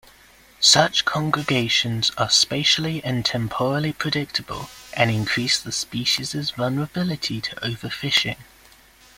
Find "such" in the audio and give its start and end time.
0.59-1.05